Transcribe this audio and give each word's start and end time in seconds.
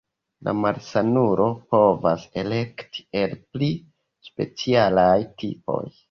La 0.45 0.53
malsanulo 0.59 1.49
povas 1.73 2.23
elekti 2.43 3.05
el 3.21 3.35
pli 3.51 3.67
specialaj 4.29 5.13
tipoj. 5.43 5.79